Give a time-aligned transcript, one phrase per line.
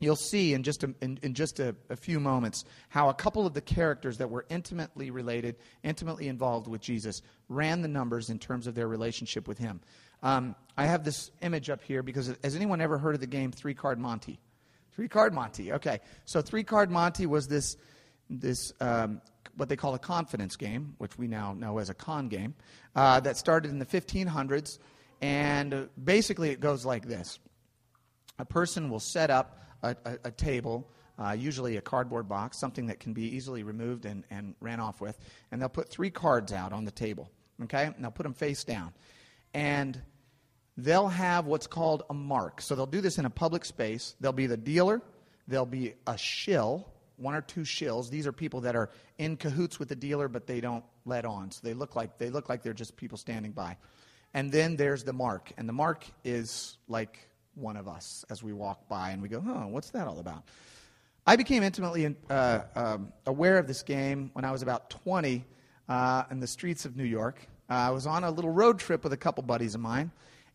[0.00, 3.46] you'll see in just, a, in, in just a, a, few moments how a couple
[3.46, 8.38] of the characters that were intimately related, intimately involved with Jesus, ran the numbers in
[8.38, 9.80] terms of their relationship with him.
[10.22, 13.52] Um, I have this image up here because has anyone ever heard of the game
[13.52, 14.38] Three Card Monty?
[14.92, 17.76] Three Card Monty, Okay, so Three Card Monty was this
[18.30, 19.20] this um,
[19.56, 22.54] what they call a confidence game, which we now know as a con game,
[22.94, 24.78] uh, that started in the 1500s,
[25.20, 27.38] and basically it goes like this:
[28.38, 30.90] a person will set up a, a, a table.
[31.18, 35.00] Uh, usually a cardboard box, something that can be easily removed and, and ran off
[35.00, 35.18] with.
[35.50, 37.28] And they'll put three cards out on the table,
[37.64, 37.86] okay?
[37.86, 38.92] And they'll put them face down.
[39.52, 40.00] And
[40.76, 42.60] they'll have what's called a mark.
[42.60, 44.14] So they'll do this in a public space.
[44.20, 45.02] There'll be the dealer,
[45.48, 48.10] there'll be a shill, one or two shills.
[48.10, 51.50] These are people that are in cahoots with the dealer, but they don't let on.
[51.50, 53.76] So they look like they look like they're just people standing by.
[54.34, 57.18] And then there's the mark, and the mark is like
[57.58, 60.44] one of us as we walk by, and we go, "Oh, what's that all about?"
[61.26, 65.44] I became intimately uh, um, aware of this game when I was about 20
[65.88, 67.46] uh, in the streets of New York.
[67.68, 70.10] Uh, I was on a little road trip with a couple buddies of mine,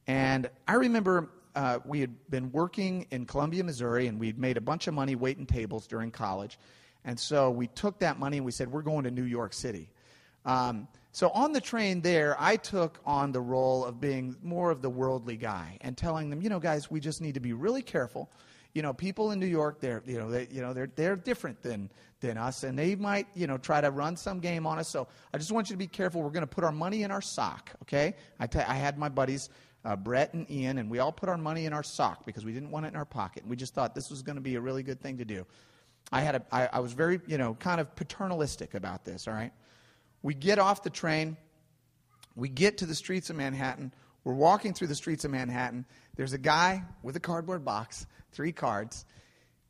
[0.07, 4.61] and I remember uh, we had been working in Columbia, Missouri, and we'd made a
[4.61, 6.57] bunch of money waiting tables during college.
[7.05, 9.89] And so we took that money and we said, We're going to New York City.
[10.45, 14.81] Um, so on the train there, I took on the role of being more of
[14.81, 17.83] the worldly guy and telling them, you know, guys, we just need to be really
[17.83, 18.31] careful.
[18.73, 21.61] You know, people in New York, they're, you know, they, you know, they're, they're different
[21.61, 24.89] than, than us, and they might, you know, try to run some game on us.
[24.89, 26.23] So I just want you to be careful.
[26.23, 28.15] We're going to put our money in our sock, okay?
[28.39, 29.49] I, t- I had my buddies
[29.85, 32.53] uh, Brett and Ian, and we all put our money in our sock because we
[32.53, 33.43] didn't want it in our pocket.
[33.43, 35.45] And we just thought this was going to be a really good thing to do.
[36.11, 39.35] I, had a, I, I was very, you know, kind of paternalistic about this, all
[39.35, 39.51] right?
[40.23, 41.37] We get off the train.
[42.35, 43.93] We get to the streets of Manhattan.
[44.23, 45.85] We're walking through the streets of Manhattan.
[46.15, 49.05] There's a guy with a cardboard box, three cards,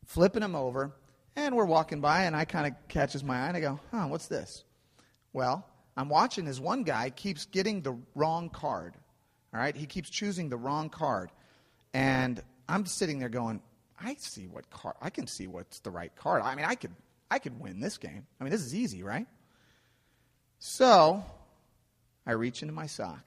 [0.06, 0.94] flipping them over.
[1.36, 4.06] And we're walking by, and I kind of catches my eye, and I go, huh,
[4.06, 4.62] what's this?
[5.32, 5.66] Well,
[5.96, 8.94] I'm watching as one guy keeps getting the wrong card.
[9.52, 9.76] All right?
[9.76, 11.30] He keeps choosing the wrong card.
[11.92, 13.60] And I'm sitting there going,
[14.00, 16.42] I see what card I can see what's the right card.
[16.42, 16.90] I mean, I could
[17.30, 18.26] I could win this game.
[18.40, 19.26] I mean, this is easy, right?
[20.66, 21.22] So,
[22.26, 23.22] I reach into my sock.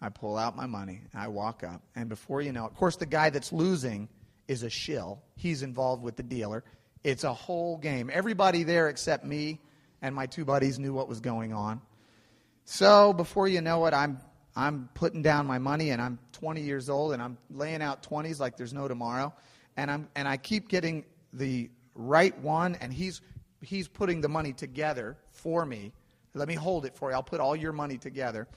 [0.00, 1.00] I pull out my money.
[1.12, 4.08] I walk up, and before you know, it, of course, the guy that's losing
[4.46, 5.20] is a shill.
[5.34, 6.62] He's involved with the dealer.
[7.02, 8.08] It's a whole game.
[8.12, 9.58] Everybody there except me
[10.00, 11.82] and my two buddies knew what was going on.
[12.66, 14.20] So before you know it, I'm
[14.54, 18.38] I'm putting down my money and I'm 20 years old and I'm laying out 20s
[18.38, 19.34] like there's no tomorrow.
[19.76, 23.22] And, I'm, and I keep getting the right one and he's,
[23.60, 25.92] he's putting the money together for me.
[26.34, 27.14] Let me hold it for you.
[27.14, 28.48] I'll put all your money together.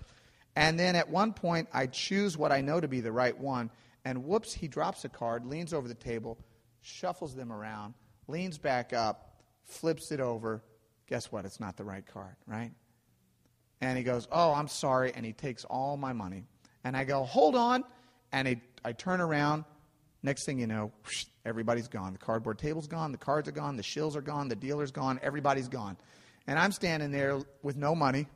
[0.56, 3.70] And then at one point, I choose what I know to be the right one.
[4.04, 6.40] And whoops, he drops a card, leans over the table,
[6.82, 7.94] shuffles them around,
[8.28, 10.64] leans back up, flips it over.
[11.08, 11.46] Guess what?
[11.46, 12.72] It's not the right card, right?
[13.82, 15.14] And he goes, Oh, I'm sorry.
[15.14, 16.46] And he takes all my money.
[16.84, 17.84] And I go, Hold on.
[18.32, 19.64] And he, I turn around.
[20.24, 20.92] Next thing you know,
[21.46, 22.14] everybody's gone.
[22.14, 23.12] The cardboard table's gone.
[23.12, 23.78] The cards are gone.
[23.78, 24.48] The shills are gone.
[24.48, 25.20] The dealer's gone.
[25.22, 25.98] Everybody's gone.
[26.48, 28.28] And I'm standing there with no money.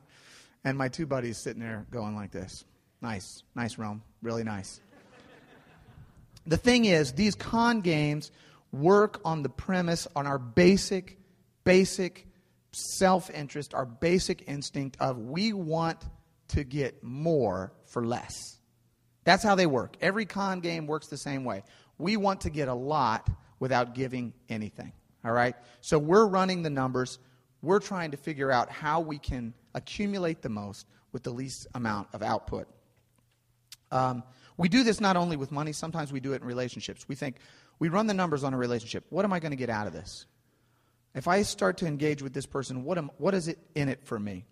[0.64, 2.66] And my two buddies sitting there going like this.
[3.02, 3.44] Nice.
[3.56, 4.04] Nice, Rome.
[4.22, 4.80] Really nice.
[6.46, 8.32] the thing is, these con games
[8.72, 11.18] work on the premise, on our basic,
[11.64, 12.28] basic
[12.72, 15.98] self interest, our basic instinct of we want
[16.50, 18.60] to get more for less.
[19.24, 19.98] That's how they work.
[20.02, 21.64] Every con game works the same way.
[21.98, 23.30] We want to get a lot
[23.60, 24.92] without giving anything.
[25.24, 25.56] All right?
[25.82, 27.20] So we're running the numbers.
[27.62, 32.08] We're trying to figure out how we can accumulate the most with the least amount
[32.14, 32.68] of output.
[33.92, 34.24] Um,
[34.58, 37.08] we do this not only with money, sometimes we do it in relationships.
[37.08, 37.38] We think,
[37.80, 39.06] we run the numbers on a relationship.
[39.10, 40.26] What am I going to get out of this?
[41.14, 44.06] If I start to engage with this person, what, am, what is it in it
[44.06, 44.46] for me?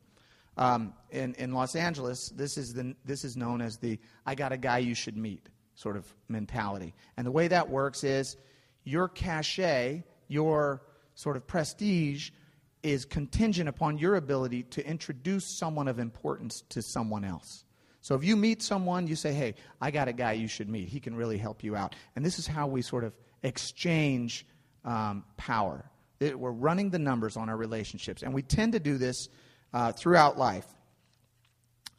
[0.58, 4.52] Um, in, in Los Angeles, this is, the, this is known as the I got
[4.52, 6.94] a guy you should meet sort of mentality.
[7.16, 8.36] And the way that works is
[8.84, 10.82] your cachet, your
[11.16, 12.32] sort of prestige,
[12.82, 17.66] is contingent upon your ability to introduce someone of importance to someone else.
[18.02, 20.88] So if you meet someone, you say, hey, I got a guy you should meet.
[20.88, 21.96] He can really help you out.
[22.16, 24.46] And this is how we sort of exchange
[24.86, 25.90] um, power
[26.20, 28.24] we're running the numbers on our relationships.
[28.24, 29.30] And we tend to do this
[29.74, 30.66] uh, throughout life.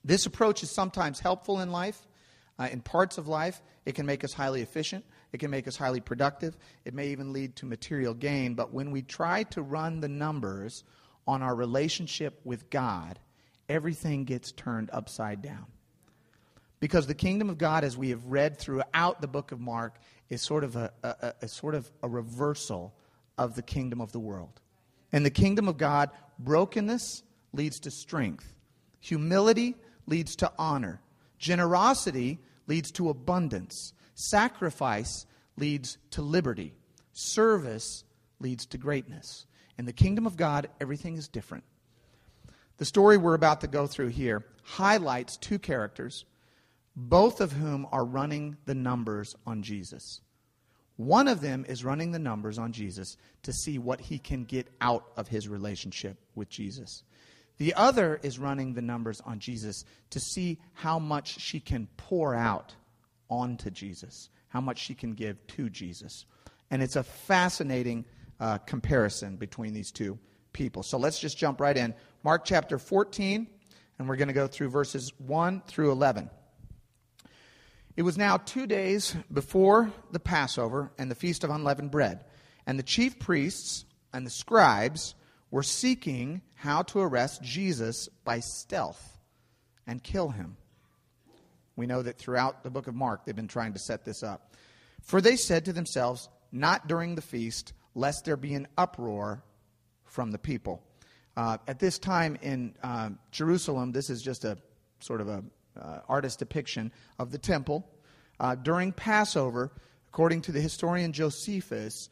[0.05, 1.99] This approach is sometimes helpful in life,
[2.59, 3.61] uh, in parts of life.
[3.87, 7.33] It can make us highly efficient, it can make us highly productive, it may even
[7.33, 8.55] lead to material gain.
[8.55, 10.85] But when we try to run the numbers
[11.27, 13.19] on our relationship with God,
[13.69, 15.67] everything gets turned upside down.
[16.81, 19.99] Because the kingdom of God, as we have read throughout the book of Mark,
[20.31, 22.95] is sort of a, a, a, sort of a reversal
[23.37, 24.61] of the kingdom of the world.
[25.13, 27.23] In the kingdom of God, brokenness
[27.53, 28.55] leads to strength,
[29.01, 29.77] humility
[30.07, 31.01] leads to honor,
[31.39, 35.27] generosity leads to abundance, sacrifice
[35.57, 36.75] leads to liberty,
[37.13, 38.05] service
[38.41, 39.47] leads to greatness.
[39.79, 41.65] In the kingdom of God, everything is different.
[42.79, 46.25] The story we're about to go through here highlights two characters,
[46.97, 50.21] both of whom are running the numbers on Jesus.
[50.97, 54.69] One of them is running the numbers on Jesus to see what he can get
[54.81, 57.05] out of his relationship with Jesus.
[57.57, 62.35] The other is running the numbers on Jesus to see how much she can pour
[62.35, 62.75] out
[63.31, 66.27] onto Jesus, how much she can give to Jesus.
[66.71, 68.05] And it's a fascinating
[68.39, 70.19] uh, comparison between these two
[70.53, 70.83] people.
[70.83, 71.95] So let's just jump right in.
[72.23, 73.47] Mark chapter 14,
[73.99, 76.31] and we're going to go through verses 1 through 11.
[77.97, 82.25] It was now two days before the Passover and the Feast of Unleavened Bread,
[82.67, 85.15] and the chief priests and the scribes
[85.51, 89.19] were seeking how to arrest Jesus by stealth
[89.87, 90.57] and kill him.
[91.77, 94.55] We know that throughout the book of Mark, they've been trying to set this up.
[95.03, 99.43] For they said to themselves, Not during the feast, lest there be an uproar
[100.05, 100.83] from the people.
[101.37, 104.59] Uh, at this time in uh, Jerusalem, this is just a
[105.01, 105.43] sort of a
[105.81, 107.89] uh, artist depiction of the temple.
[108.39, 109.71] Uh, during Passover,
[110.09, 112.09] according to the historian Josephus,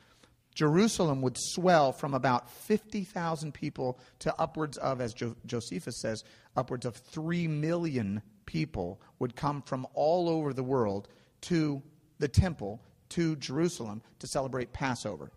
[0.55, 6.25] Jerusalem would swell from about 50,000 people to upwards of, as jo- Josephus says,
[6.57, 11.07] upwards of 3 million people would come from all over the world
[11.43, 11.83] to
[12.19, 12.81] the temple,
[13.11, 15.31] to Jerusalem, to celebrate Passover.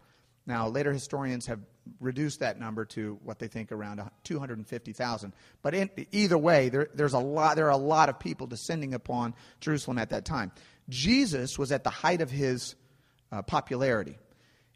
[0.47, 1.59] Now, later historians have
[1.99, 5.33] reduced that number to what they think around 250,000.
[5.61, 8.93] But in, either way, there, there's a lot, there are a lot of people descending
[8.93, 10.53] upon Jerusalem at that time.
[10.87, 12.75] Jesus was at the height of his
[13.29, 14.17] uh, popularity.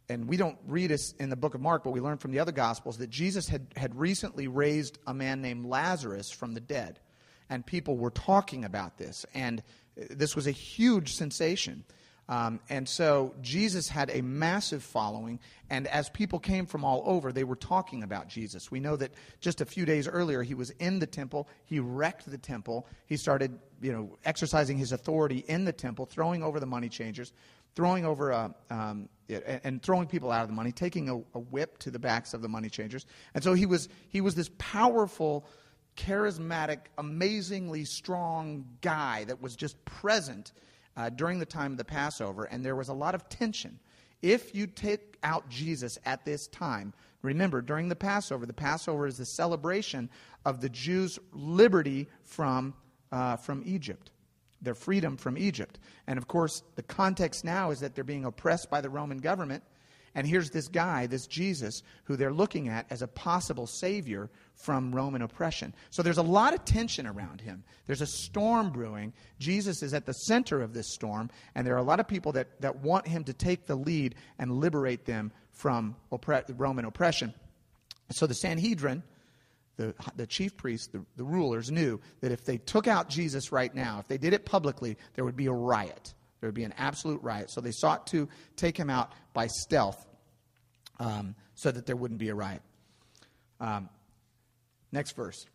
[0.09, 2.39] And we don't read this in the book of Mark, but we learn from the
[2.39, 6.99] other Gospels that Jesus had, had recently raised a man named Lazarus from the dead.
[7.49, 9.25] And people were talking about this.
[9.33, 9.61] And
[9.95, 11.83] this was a huge sensation.
[12.27, 15.39] Um, and so Jesus had a massive following,
[15.69, 18.71] and as people came from all over, they were talking about Jesus.
[18.71, 21.47] We know that just a few days earlier, he was in the temple.
[21.65, 22.87] He wrecked the temple.
[23.05, 27.31] He started, you know, exercising his authority in the temple, throwing over the money changers,
[27.75, 29.07] throwing over uh, um,
[29.63, 32.41] and throwing people out of the money, taking a, a whip to the backs of
[32.41, 33.05] the money changers.
[33.35, 35.45] And so he was he was this powerful
[35.95, 40.51] charismatic, amazingly strong guy that was just present
[40.97, 43.79] uh, during the time of the Passover, and there was a lot of tension.
[44.21, 49.17] If you take out Jesus at this time, remember, during the Passover, the Passover is
[49.17, 50.09] the celebration
[50.45, 52.73] of the Jews' liberty from,
[53.11, 54.11] uh, from Egypt,
[54.61, 55.79] their freedom from Egypt.
[56.07, 59.63] And of course, the context now is that they're being oppressed by the Roman government
[60.15, 64.95] and here's this guy, this Jesus, who they're looking at as a possible savior from
[64.95, 65.73] Roman oppression.
[65.89, 67.63] So there's a lot of tension around him.
[67.85, 69.11] There's a storm brewing.
[69.39, 72.31] Jesus is at the center of this storm, and there are a lot of people
[72.31, 77.33] that, that want him to take the lead and liberate them from oppre- Roman oppression.
[78.11, 79.03] So the Sanhedrin,
[79.75, 83.73] the, the chief priests, the, the rulers, knew that if they took out Jesus right
[83.75, 86.13] now, if they did it publicly, there would be a riot.
[86.39, 87.49] There would be an absolute riot.
[87.49, 90.05] So they sought to take him out by stealth
[90.99, 92.61] um, so that there wouldn't be a riot.
[93.59, 93.89] Um,
[94.91, 95.45] next verse.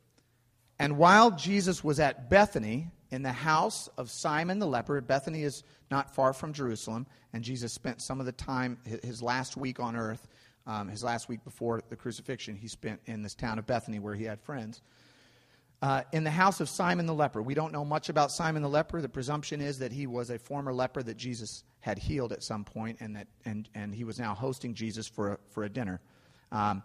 [0.79, 5.63] And while Jesus was at Bethany, in the house of Simon the leper, Bethany is
[5.91, 9.97] not far from Jerusalem, and Jesus spent some of the time, his last week on
[9.97, 10.27] earth,
[10.67, 14.15] um, his last week before the crucifixion, he spent in this town of Bethany where
[14.15, 14.83] he had friends
[15.83, 17.43] uh, in the house of Simon the leper.
[17.43, 19.01] We don't know much about Simon the leper.
[19.01, 22.65] The presumption is that he was a former leper that Jesus had healed at some
[22.65, 26.01] point, and that and and he was now hosting Jesus for a, for a dinner.
[26.53, 26.83] Um,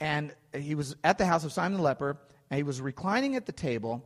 [0.00, 2.16] and he was at the house of Simon the leper,
[2.50, 4.02] and he was reclining at the table,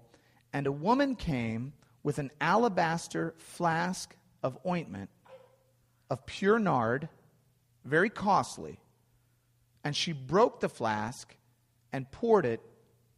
[0.53, 1.73] and a woman came
[2.03, 5.09] with an alabaster flask of ointment
[6.11, 7.09] of pure nard,
[7.85, 8.79] very costly,
[9.85, 11.35] and she broke the flask
[11.93, 12.61] and poured it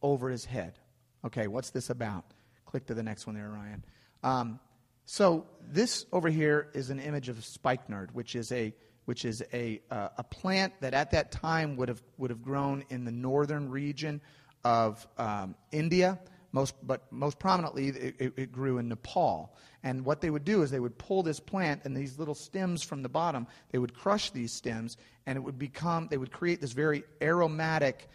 [0.01, 0.77] over his head.
[1.25, 2.25] Okay, what's this about?
[2.65, 3.83] Click to the next one there, Ryan.
[4.23, 4.59] Um,
[5.05, 8.73] so this over here is an image of spikenard, which is a
[9.05, 12.83] which is a uh, a plant that at that time would have would have grown
[12.89, 14.21] in the northern region
[14.63, 16.19] of um, India.
[16.53, 19.53] Most, but most prominently, it, it, grew in Nepal.
[19.83, 22.81] And what they would do is they would pull this plant and these little stems
[22.81, 23.47] from the bottom.
[23.71, 24.95] They would crush these stems,
[25.25, 26.07] and it would become.
[26.09, 28.07] They would create this very aromatic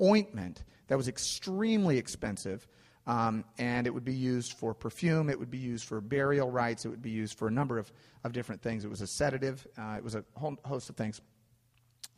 [0.00, 2.66] ointment that was extremely expensive.
[3.06, 6.84] Um, and it would be used for perfume, it would be used for burial rites,
[6.84, 7.90] it would be used for a number of,
[8.22, 8.84] of different things.
[8.84, 11.22] It was a sedative, uh, it was a whole host of things.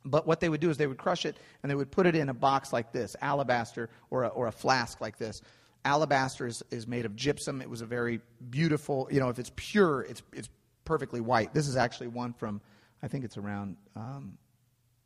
[0.04, 2.16] But what they would do is they would crush it and they would put it
[2.16, 5.42] in a box like this, alabaster, or a, or a flask like this.
[5.84, 7.62] Alabaster is, is made of gypsum.
[7.62, 10.48] It was a very beautiful, you know, if it's pure, it's, it's
[10.84, 11.54] perfectly white.
[11.54, 12.60] This is actually one from,
[13.00, 14.38] I think it's around um,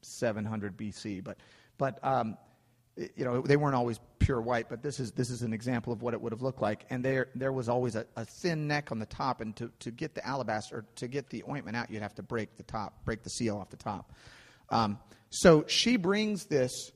[0.00, 1.22] 700 BC.
[1.22, 1.36] But,
[1.76, 2.38] but um,
[2.96, 6.02] you know, they weren't always pure white, but this is, this is an example of
[6.02, 6.86] what it would have looked like.
[6.90, 9.90] And there, there was always a, a thin neck on the top, and to, to
[9.90, 13.22] get the alabaster, to get the ointment out, you'd have to break the top, break
[13.22, 14.12] the seal off the top.
[14.70, 14.98] Um,
[15.30, 16.92] so she brings this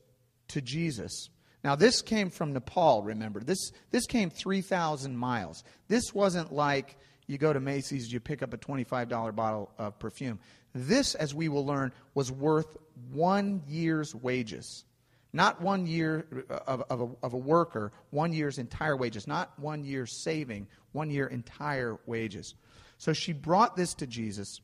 [0.49, 1.31] to Jesus.
[1.65, 3.41] Now, this came from Nepal, remember.
[3.41, 5.65] This, this came 3,000 miles.
[5.89, 10.39] This wasn't like you go to Macy's, you pick up a $25 bottle of perfume.
[10.75, 12.77] This, as we will learn, was worth
[13.13, 14.85] one year's wages.
[15.33, 19.27] Not one year uh, of, of, a, of a worker, one year's entire wages.
[19.27, 22.55] Not one year's saving, one year entire wages.
[22.97, 24.61] So she brought this to Jesus.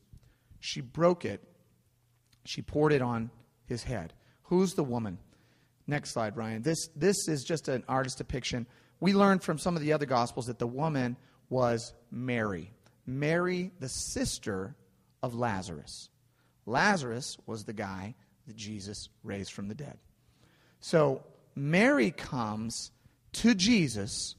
[0.59, 1.41] She broke it.
[2.45, 3.29] She poured it on
[3.65, 4.13] his head.
[4.43, 5.17] Who's the woman?
[5.87, 6.61] Next slide, Ryan.
[6.61, 8.65] This, this is just an artist depiction.
[8.99, 11.17] We learned from some of the other Gospels that the woman
[11.49, 12.71] was Mary.
[13.05, 14.75] Mary, the sister
[15.21, 16.09] of Lazarus.
[16.65, 18.15] Lazarus was the guy
[18.47, 19.97] that Jesus raised from the dead.
[20.85, 21.23] So
[21.55, 22.91] Mary comes
[23.33, 24.35] to Jesus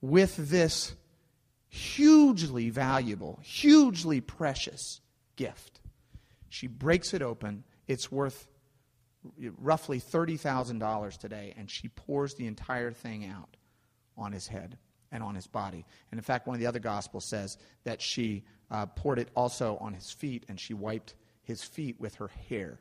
[0.00, 0.94] with this
[1.68, 5.02] hugely valuable, hugely precious
[5.36, 5.82] gift.
[6.48, 7.64] She breaks it open.
[7.86, 8.48] It's worth
[9.58, 13.58] roughly $30,000 today, and she pours the entire thing out
[14.16, 14.78] on his head
[15.12, 15.84] and on his body.
[16.10, 19.76] And in fact, one of the other Gospels says that she uh, poured it also
[19.82, 22.80] on his feet, and she wiped his feet with her hair,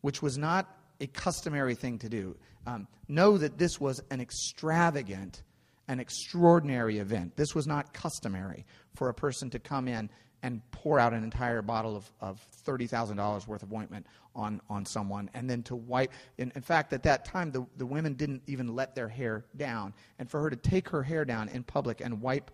[0.00, 2.36] which was not a customary thing to do.
[2.66, 5.42] Um, know that this was an extravagant,
[5.88, 7.36] an extraordinary event.
[7.36, 10.10] This was not customary for a person to come in
[10.42, 15.28] and pour out an entire bottle of, of $30,000 worth of ointment on, on someone,
[15.34, 16.12] and then to wipe.
[16.38, 19.92] In, in fact, at that time, the, the women didn't even let their hair down.
[20.18, 22.50] And for her to take her hair down in public and wipe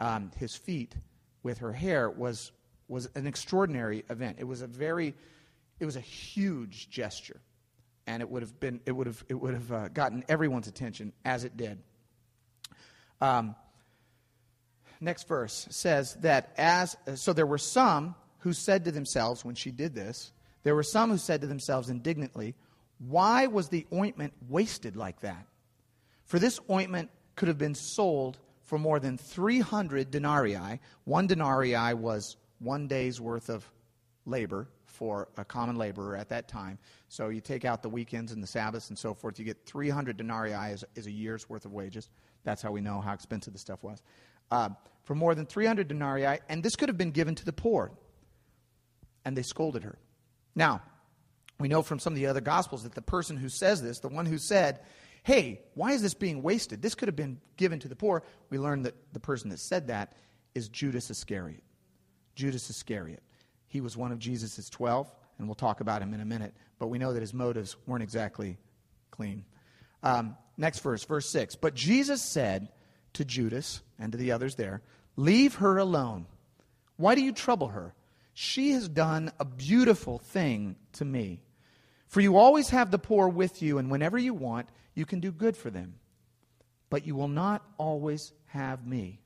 [0.00, 0.94] um, his feet
[1.42, 2.52] with her hair was,
[2.88, 4.36] was an extraordinary event.
[4.38, 5.14] It was a very,
[5.80, 7.40] it was a huge gesture.
[8.06, 11.12] And it would have been, it would have, it would have uh, gotten everyone's attention
[11.24, 11.78] as it did.
[13.20, 13.54] Um,
[15.00, 19.70] next verse says that as so there were some who said to themselves when she
[19.70, 20.32] did this
[20.62, 22.54] there were some who said to themselves indignantly
[22.98, 25.46] why was the ointment wasted like that?
[26.24, 30.80] For this ointment could have been sold for more than 300 denarii.
[31.04, 33.68] One denarii was one day's worth of
[34.24, 36.78] labor for a common laborer at that time
[37.12, 40.16] so you take out the weekends and the sabbaths and so forth you get 300
[40.16, 42.08] denarii is, is a year's worth of wages
[42.44, 44.02] that's how we know how expensive the stuff was
[44.52, 44.68] uh,
[45.04, 47.90] for more than 300 denarii, and this could have been given to the poor.
[49.24, 49.98] And they scolded her.
[50.54, 50.82] Now,
[51.58, 54.08] we know from some of the other Gospels that the person who says this, the
[54.08, 54.80] one who said,
[55.22, 56.82] Hey, why is this being wasted?
[56.82, 58.24] This could have been given to the poor.
[58.50, 60.14] We learn that the person that said that
[60.54, 61.62] is Judas Iscariot.
[62.34, 63.22] Judas Iscariot.
[63.68, 66.88] He was one of Jesus' 12, and we'll talk about him in a minute, but
[66.88, 68.58] we know that his motives weren't exactly
[69.10, 69.44] clean.
[70.02, 71.56] Um, next verse, verse 6.
[71.56, 72.68] But Jesus said,
[73.14, 74.82] to Judas and to the others there,
[75.16, 76.26] Leave her alone.
[76.96, 77.94] Why do you trouble her?
[78.32, 81.42] She has done a beautiful thing to me.
[82.08, 85.30] For you always have the poor with you, and whenever you want, you can do
[85.30, 85.94] good for them.
[86.88, 89.20] But you will not always have me.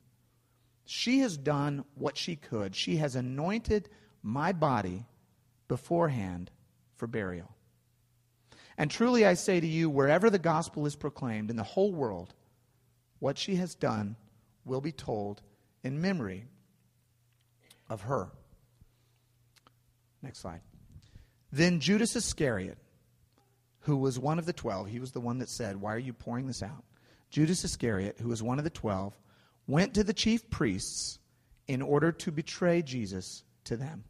[0.86, 2.74] She has done what she could.
[2.74, 3.88] She has anointed
[4.22, 5.04] my body
[5.68, 6.50] beforehand
[6.96, 7.54] for burial.
[8.78, 12.34] And truly I say to you, wherever the gospel is proclaimed in the whole world,
[13.18, 14.16] what she has done
[14.64, 15.42] will be told
[15.82, 16.46] in memory
[17.88, 18.28] of her.
[20.22, 20.60] Next slide.
[21.52, 22.78] Then Judas Iscariot,
[23.80, 26.12] who was one of the twelve, he was the one that said, Why are you
[26.12, 26.84] pouring this out?
[27.30, 29.18] Judas Iscariot, who was one of the twelve,
[29.66, 31.18] went to the chief priests
[31.68, 34.04] in order to betray Jesus to them.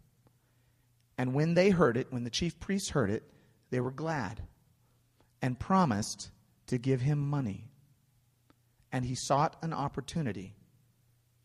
[1.19, 3.23] And when they heard it, when the chief priests heard it,
[3.71, 4.43] they were glad
[5.43, 6.31] and promised
[6.67, 7.65] to give him money
[8.93, 10.55] and he sought an opportunity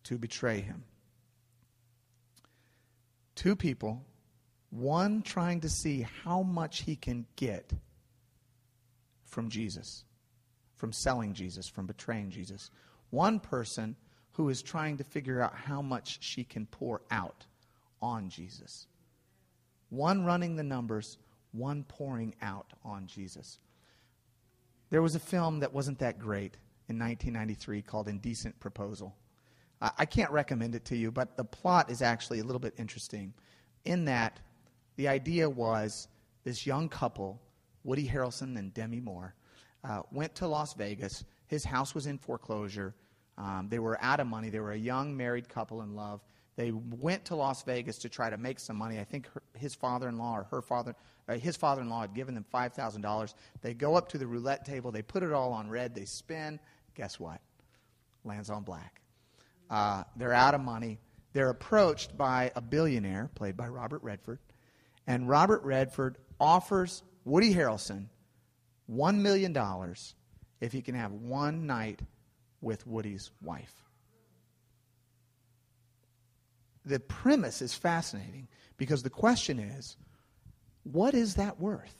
[0.04, 0.84] to betray him.
[3.36, 4.06] Two people,
[4.70, 7.74] one trying to see how much he can get
[9.25, 10.06] from Jesus,
[10.75, 12.70] from selling Jesus, from betraying Jesus.
[13.10, 13.96] One person
[14.32, 17.46] who is trying to figure out how much she can pour out
[18.01, 18.88] on Jesus.
[19.91, 21.17] One running the numbers,
[21.51, 23.60] one pouring out on Jesus.
[24.89, 26.55] There was a film that wasn't that great
[26.88, 29.15] in 1993 called Indecent Proposal.
[29.81, 33.33] I can't recommend it to you, but the plot is actually a little bit interesting
[33.83, 34.39] in that
[34.95, 36.07] the idea was
[36.43, 37.41] this young couple,
[37.83, 39.33] Woody Harrelson and Demi Moore,
[39.83, 41.25] uh, went to Las Vegas.
[41.48, 42.93] His house was in foreclosure.
[43.38, 44.50] Um, they were out of money.
[44.50, 46.21] They were a young married couple in love.
[46.55, 49.00] They went to Las Vegas to try to make some money.
[49.00, 50.96] I think her, his father-in-law or her father,
[51.27, 53.36] uh, his father-in-law had given them five thousand dollars.
[53.62, 54.91] They go up to the roulette table.
[54.91, 55.96] They put it all on red.
[55.96, 56.60] They spin.
[56.96, 57.39] Guess what?
[58.24, 59.01] Lands on black.
[59.70, 61.00] Uh, they're out of money.
[61.34, 64.39] They're approached by a billionaire played by Robert Redford,
[65.08, 68.08] and Robert Redford offers Woody Harrelson
[68.91, 69.55] $1 million
[70.60, 72.01] if he can have one night
[72.60, 73.74] with Woody's wife.
[76.85, 78.47] The premise is fascinating
[78.77, 79.97] because the question is
[80.83, 81.95] what is that worth?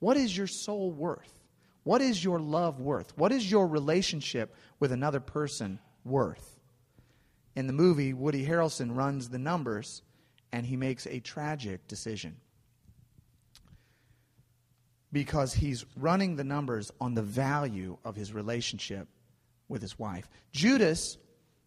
[0.00, 1.32] What is your soul worth?
[1.84, 3.16] What is your love worth?
[3.16, 6.58] What is your relationship with another person worth?
[7.56, 10.02] In the movie, Woody Harrelson runs the numbers
[10.52, 12.36] and he makes a tragic decision
[15.12, 19.08] because he's running the numbers on the value of his relationship
[19.68, 20.28] with his wife.
[20.52, 21.18] Judas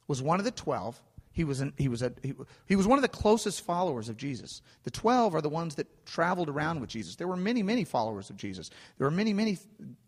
[0.08, 1.01] was one of the 12.
[1.34, 2.34] He was, an, he, was a, he,
[2.68, 4.62] he was one of the closest followers of Jesus.
[4.84, 7.16] The 12 are the ones that traveled around with Jesus.
[7.16, 8.70] There were many, many followers of Jesus.
[8.98, 9.58] There were many, many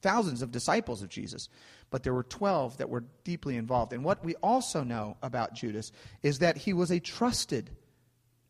[0.02, 1.48] thousands of disciples of Jesus.
[1.90, 3.94] But there were 12 that were deeply involved.
[3.94, 5.92] And what we also know about Judas
[6.24, 7.70] is that he was a trusted,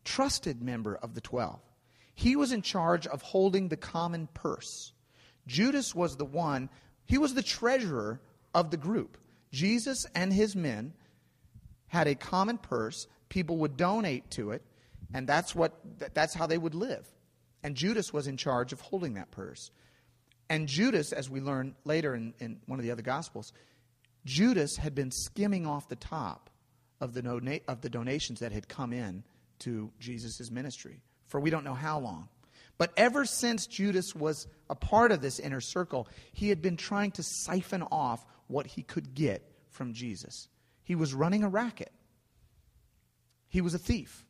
[0.04, 1.60] trusted member of the 12.
[2.14, 4.92] He was in charge of holding the common purse.
[5.46, 6.70] Judas was the one,
[7.06, 8.20] he was the treasurer
[8.54, 9.18] of the group.
[9.52, 10.94] Jesus and his men
[11.94, 13.06] had a common purse.
[13.28, 14.62] People would donate to it,
[15.14, 15.72] and that's, what,
[16.12, 17.06] that's how they would live.
[17.62, 19.70] And Judas was in charge of holding that purse.
[20.50, 23.52] And Judas, as we learn later in, in one of the other Gospels,
[24.26, 26.50] Judas had been skimming off the top
[27.00, 29.24] of the, dona- of the donations that had come in
[29.60, 31.00] to Jesus' ministry
[31.34, 32.28] for we don't know how long.
[32.78, 37.10] But ever since Judas was a part of this inner circle, he had been trying
[37.12, 40.48] to siphon off what he could get from Jesus.
[40.84, 41.92] He was running a racket,
[43.48, 44.24] he was a thief.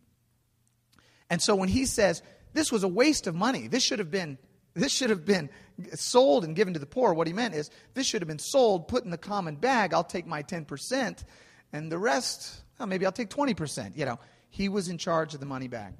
[1.30, 4.38] And so when he says, This was a waste of money, this should have been.
[4.76, 5.50] This should have been
[5.94, 7.14] sold and given to the poor.
[7.14, 9.94] What he meant is, this should have been sold, put in the common bag.
[9.94, 11.22] I'll take my 10%,
[11.72, 13.96] and the rest, well, maybe I'll take 20%.
[13.96, 14.18] You know,
[14.50, 15.94] he was in charge of the money bag.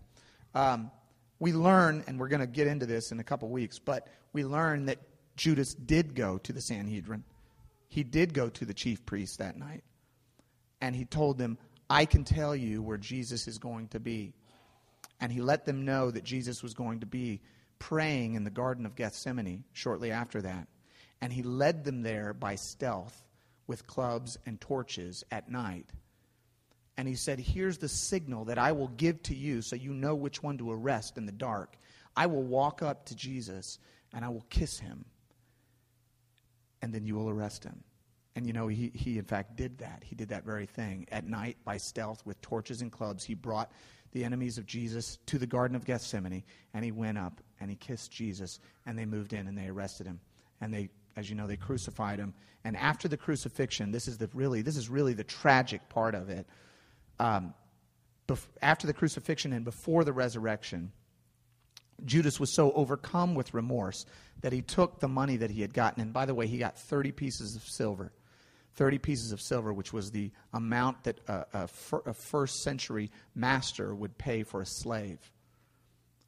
[0.56, 0.90] Um,
[1.38, 4.44] we learn, and we're going to get into this in a couple weeks, but we
[4.44, 4.98] learn that
[5.36, 7.24] Judas did go to the Sanhedrin.
[7.88, 9.84] He did go to the chief priest that night.
[10.84, 11.56] And he told them,
[11.88, 14.34] I can tell you where Jesus is going to be.
[15.20, 17.40] And he let them know that Jesus was going to be
[17.78, 20.68] praying in the Garden of Gethsemane shortly after that.
[21.20, 23.22] And he led them there by stealth
[23.66, 25.90] with clubs and torches at night
[26.96, 30.14] and he said, Here's the signal that I will give to you so you know
[30.14, 31.76] which one to arrest in the dark.
[32.16, 33.78] I will walk up to Jesus
[34.12, 35.04] and I will kiss him,
[36.80, 37.82] and then you will arrest him.
[38.36, 40.02] And you know, he, he in fact did that.
[40.04, 41.06] He did that very thing.
[41.12, 43.70] At night, by stealth, with torches and clubs, he brought
[44.12, 47.76] the enemies of Jesus to the Garden of Gethsemane, and he went up and he
[47.76, 50.20] kissed Jesus, and they moved in and they arrested him.
[50.60, 52.34] And they, as you know, they crucified him.
[52.64, 56.28] And after the crucifixion, this is the really, this is really the tragic part of
[56.28, 56.46] it
[57.18, 57.54] um,
[58.26, 60.92] bef- after the crucifixion and before the resurrection,
[62.04, 64.04] Judas was so overcome with remorse
[64.40, 66.02] that he took the money that he had gotten.
[66.02, 68.12] And by the way, he got 30 pieces of silver.
[68.74, 71.68] 30 pieces of silver, which was the amount that a, a,
[72.06, 75.18] a first century master would pay for a slave.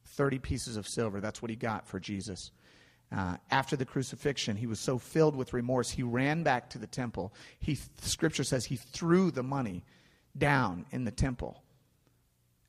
[0.05, 2.51] 30 pieces of silver, that's what he got for Jesus.
[3.15, 6.87] Uh, after the crucifixion, he was so filled with remorse, he ran back to the
[6.87, 7.33] temple.
[7.59, 9.83] He, scripture says he threw the money
[10.37, 11.63] down in the temple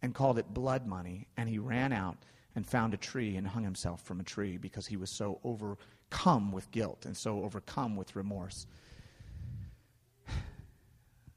[0.02, 1.26] and called it blood money.
[1.36, 2.18] And he ran out
[2.54, 6.52] and found a tree and hung himself from a tree because he was so overcome
[6.52, 8.66] with guilt and so overcome with remorse.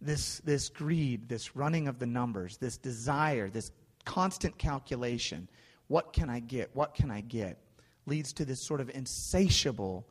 [0.01, 3.71] This, this greed, this running of the numbers, this desire, this
[4.05, 5.47] constant calculation
[5.91, 6.69] what can I get?
[6.73, 7.57] What can I get?
[8.05, 10.07] leads to this sort of insatiable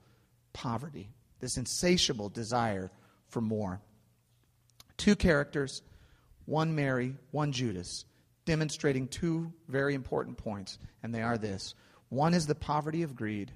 [0.53, 1.09] poverty,
[1.40, 2.90] this insatiable desire
[3.29, 3.81] for more.
[4.96, 5.83] Two characters
[6.46, 8.05] one Mary, one Judas,
[8.44, 11.74] demonstrating two very important points, and they are this
[12.11, 13.53] one is the poverty of greed,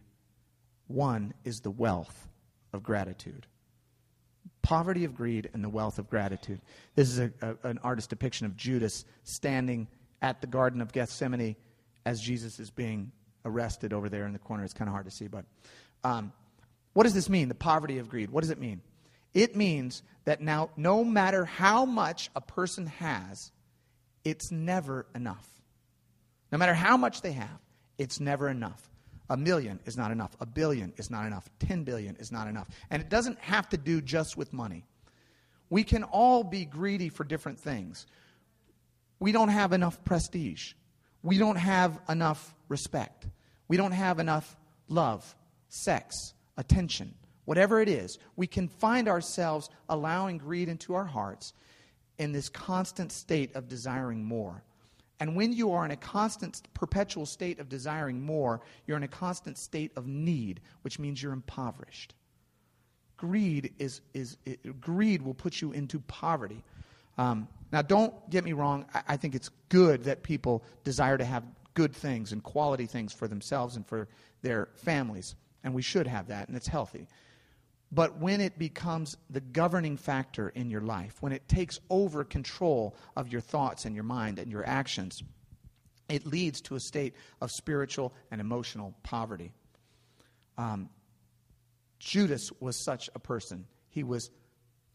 [0.87, 2.29] one is the wealth
[2.73, 3.47] of gratitude.
[4.64, 6.61] Poverty of greed and the wealth of gratitude.
[6.94, 9.88] This is a, a, an artist's depiction of Judas standing
[10.22, 11.55] at the Garden of Gethsemane
[12.07, 13.12] as Jesus is being
[13.44, 14.64] arrested over there in the corner.
[14.64, 15.44] It's kind of hard to see, but
[16.03, 16.33] um,
[16.94, 17.48] what does this mean?
[17.48, 18.31] The poverty of greed.
[18.31, 18.81] What does it mean?
[19.35, 23.53] It means that now, no matter how much a person has,
[24.24, 25.46] it's never enough.
[26.50, 27.61] No matter how much they have,
[27.98, 28.88] it's never enough.
[29.31, 30.37] A million is not enough.
[30.41, 31.49] A billion is not enough.
[31.61, 32.69] 10 billion is not enough.
[32.91, 34.85] And it doesn't have to do just with money.
[35.71, 38.07] We can all be greedy for different things.
[39.19, 40.75] We don't have enough prestige.
[41.23, 43.27] We don't have enough respect.
[43.69, 44.57] We don't have enough
[44.89, 45.35] love,
[45.69, 47.15] sex, attention,
[47.47, 48.19] whatever it is.
[48.37, 51.55] We can find ourselves allowing greed into our hearts
[52.19, 54.63] in this constant state of desiring more.
[55.20, 59.09] And when you are in a constant, perpetual state of desiring more, you're in a
[59.09, 62.14] constant state of need, which means you're impoverished.
[63.16, 64.37] Greed is, is
[64.81, 66.62] greed will put you into poverty.
[67.16, 68.87] Um, now, don't get me wrong.
[68.92, 73.12] I, I think it's good that people desire to have good things and quality things
[73.12, 74.09] for themselves and for
[74.42, 77.07] their families, and we should have that, and it's healthy.
[77.94, 82.96] But when it becomes the governing factor in your life, when it takes over control
[83.14, 85.22] of your thoughts and your mind and your actions,
[86.09, 89.52] it leads to a state of spiritual and emotional poverty.
[90.59, 90.90] Um,
[92.00, 93.64] Judas was such a person.
[93.90, 94.30] He was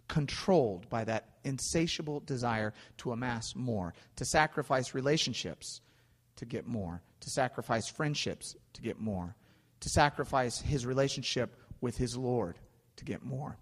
[0.10, 5.80] controlled by that insatiable desire to amass more, to sacrifice relationships
[6.36, 9.36] to get more, to sacrifice friendships to get more,
[9.80, 12.58] to sacrifice his relationship with his Lord
[13.00, 13.58] to get more.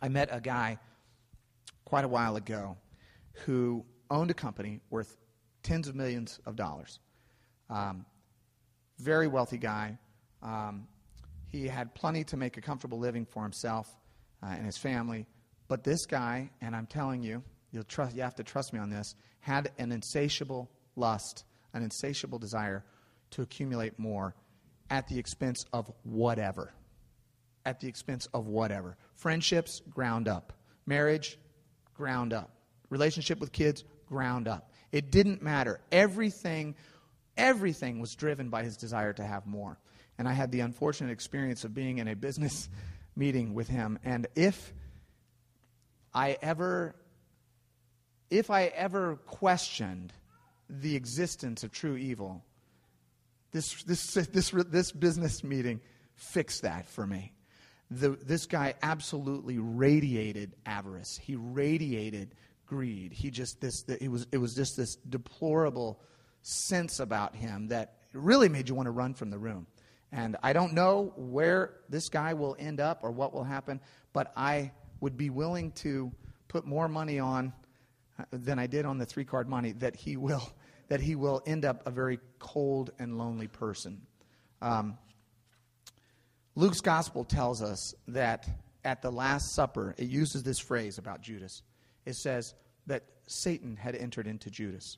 [0.00, 0.78] I met a guy
[1.84, 2.76] quite a while ago
[3.44, 5.16] who owned a company worth
[5.62, 7.00] tens of millions of dollars.
[7.70, 8.04] Um,
[8.98, 9.98] very wealthy guy.
[10.42, 10.86] Um,
[11.48, 13.86] he had plenty to make a comfortable living for himself
[14.42, 15.26] uh, and his family.
[15.68, 18.90] But this guy, and I'm telling you, you'll trust, you have to trust me on
[18.90, 22.84] this, had an insatiable lust, an insatiable desire
[23.30, 24.34] to accumulate more
[24.90, 26.72] at the expense of whatever
[27.66, 28.96] at the expense of whatever.
[29.14, 30.54] Friendships, ground up.
[30.86, 31.36] Marriage,
[31.94, 32.50] ground up.
[32.88, 34.70] Relationship with kids, ground up.
[34.92, 35.80] It didn't matter.
[35.90, 36.76] Everything,
[37.36, 39.78] everything was driven by his desire to have more.
[40.16, 42.70] And I had the unfortunate experience of being in a business
[43.16, 43.98] meeting with him.
[44.04, 44.72] And if
[46.14, 46.94] I ever,
[48.30, 50.12] if I ever questioned
[50.70, 52.44] the existence of true evil,
[53.50, 55.80] this, this, this, this business meeting
[56.14, 57.32] fixed that for me
[57.90, 61.16] the, this guy absolutely radiated avarice.
[61.16, 62.34] He radiated
[62.66, 63.12] greed.
[63.12, 66.00] He just this it was it was just this deplorable
[66.42, 69.66] sense about him that really made you want to run from the room.
[70.12, 73.80] And I don't know where this guy will end up or what will happen,
[74.12, 76.12] but I would be willing to
[76.48, 77.52] put more Monty on
[78.18, 80.48] uh, than I did on the three card money that he will
[80.88, 84.00] that he will end up a very cold and lonely person.
[84.62, 84.98] Um,
[86.58, 88.48] Luke's gospel tells us that
[88.82, 91.62] at the Last Supper, it uses this phrase about Judas.
[92.06, 92.54] It says
[92.86, 94.96] that Satan had entered into Judas.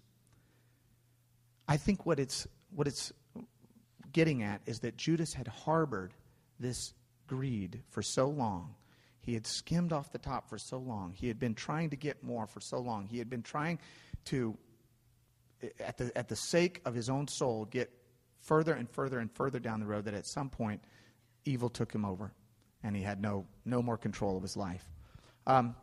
[1.67, 3.13] I think what it's, what it's
[4.13, 6.15] getting at is that Judas had harbored
[6.61, 6.95] this
[7.27, 8.77] greed for so long.
[9.21, 11.13] He had skimmed off the top for so long.
[11.13, 13.09] He had been trying to get more for so long.
[13.09, 13.81] He had been trying
[14.27, 14.57] to,
[15.81, 17.91] at the, at the sake of his own soul, get
[18.41, 20.81] further and further and further down the road that at some point
[21.49, 22.33] evil took him over,
[22.83, 24.85] and he had no, no more control of his life.
[25.47, 25.75] Um,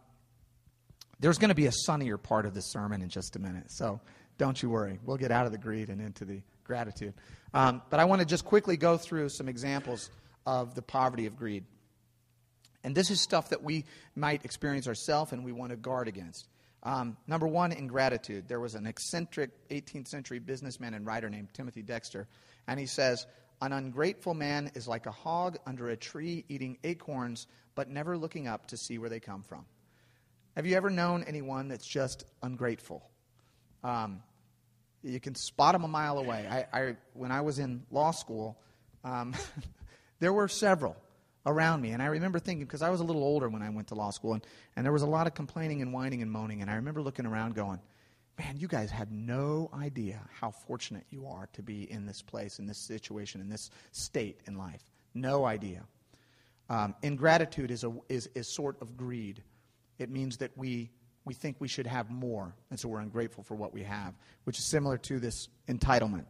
[1.20, 4.00] there's going to be a sunnier part of this sermon in just a minute, so
[4.38, 5.00] don't you worry.
[5.04, 7.14] We'll get out of the greed and into the gratitude.
[7.54, 10.10] Um, but I want to just quickly go through some examples
[10.46, 11.64] of the poverty of greed.
[12.84, 16.48] And this is stuff that we might experience ourselves and we want to guard against.
[16.84, 18.48] Um, number one, ingratitude.
[18.48, 22.28] There was an eccentric 18th century businessman and writer named Timothy Dexter,
[22.68, 23.26] and he says,
[23.62, 28.48] an ungrateful man is like a hog under a tree eating acorns, but never looking
[28.48, 29.66] up to see where they come from.
[30.56, 33.10] Have you ever known anyone that's just ungrateful?
[33.84, 34.22] Um,
[35.04, 36.48] you can spot them a mile away.
[36.50, 38.58] I, I when I was in law school,
[39.04, 39.36] um,
[40.20, 40.96] there were several
[41.46, 41.92] around me.
[41.92, 44.10] And I remember thinking, because I was a little older when I went to law
[44.10, 46.62] school, and, and there was a lot of complaining and whining and moaning.
[46.62, 47.80] And I remember looking around going,
[48.38, 52.60] man, you guys have no idea how fortunate you are to be in this place,
[52.60, 54.84] in this situation, in this state in life.
[55.14, 55.84] No idea.
[56.70, 59.44] Um, ingratitude is, a, is, is sort of greed.
[60.00, 60.92] It means that we,
[61.24, 64.60] we think we should have more, and so we're ungrateful for what we have, which
[64.60, 66.26] is similar to this entitlement.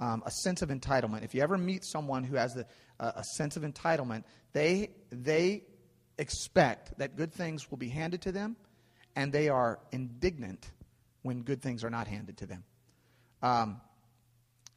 [0.00, 1.24] Um, a sense of entitlement.
[1.24, 2.66] If you ever meet someone who has the,
[2.98, 5.64] uh, a sense of entitlement, they, they
[6.18, 8.56] expect that good things will be handed to them,
[9.14, 10.70] and they are indignant
[11.24, 12.62] when good things are not handed to them.
[13.42, 13.80] Um,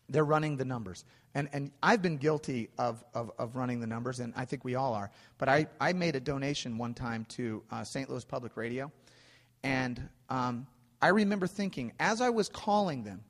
[0.10, 1.05] they're running the numbers.
[1.36, 4.75] And, and I've been guilty of, of, of running the numbers, and I think we
[4.75, 5.12] all are.
[5.38, 8.10] But I, I made a donation one time to uh, St.
[8.10, 8.91] Louis Public Radio,
[9.62, 10.65] and um,
[11.01, 13.23] I remember thinking, as I was calling them,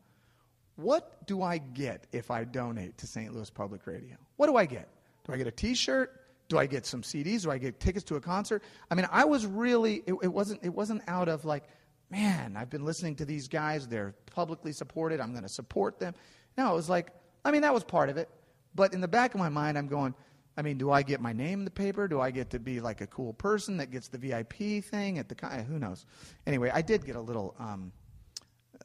[0.76, 3.34] what do I get if I donate to St.
[3.34, 4.16] Louis Public Radio?
[4.36, 4.88] What do I get?
[5.26, 6.22] Do I get a t shirt?
[6.50, 7.42] Do I get some CDs?
[7.42, 8.64] Do I get tickets to a concert?
[8.90, 11.64] I mean, I was really, it, it, wasn't, it wasn't out of like,
[12.10, 13.88] man, I've been listening to these guys.
[13.88, 15.20] They're publicly supported.
[15.20, 16.14] I'm going to support them.
[16.58, 17.12] No, it was like,
[17.44, 18.30] I mean, that was part of it.
[18.76, 20.14] But in the back of my mind, I'm going,
[20.58, 22.08] I mean, do I get my name in the paper?
[22.08, 25.30] Do I get to be like a cool person that gets the VIP thing at
[25.30, 26.06] the con- who knows?
[26.46, 27.92] Anyway, I did get a little um,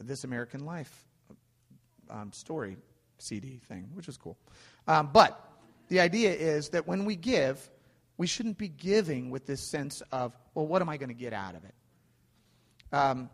[0.01, 1.07] This American Life
[2.11, 2.77] um, story
[3.19, 4.37] CD thing, which was cool.
[4.87, 5.51] Um, but
[5.89, 7.71] the idea is that when we give,
[8.19, 11.33] we shouldn't be giving with this sense of, well, what am I going to get
[11.33, 11.75] out of it?
[12.93, 13.31] Um,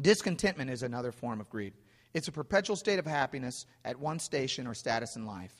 [0.00, 1.74] discontentment is another form of greed.
[2.12, 5.52] It's a perpetual state of happiness at one station or status in life.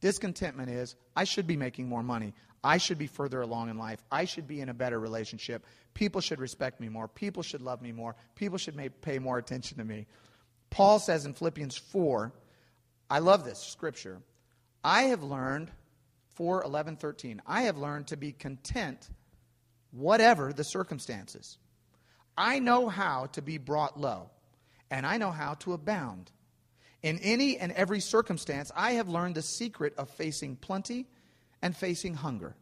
[0.00, 2.34] Discontentment is, I should be making more money.
[2.62, 4.02] I should be further along in life.
[4.10, 5.64] I should be in a better relationship.
[5.94, 7.08] People should respect me more.
[7.08, 8.16] People should love me more.
[8.34, 10.06] People should may, pay more attention to me.
[10.70, 12.32] Paul says in Philippians 4,
[13.08, 14.20] I love this scripture.
[14.82, 15.70] I have learned,
[16.34, 19.08] 4 11, 13, I have learned to be content
[19.92, 21.58] whatever the circumstances.
[22.36, 24.30] I know how to be brought low
[24.90, 26.30] and I know how to abound.
[27.02, 31.06] In any and every circumstance, I have learned the secret of facing plenty
[31.62, 32.56] and facing hunger,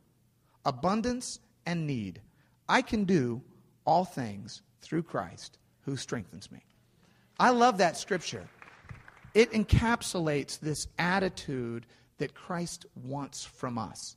[0.65, 2.21] abundance and need.
[2.69, 3.43] I can do
[3.87, 6.65] all things through Christ who strengthens me.
[7.39, 8.49] I love that scripture.
[9.35, 11.87] It encapsulates this attitude
[12.19, 14.17] that Christ wants from us.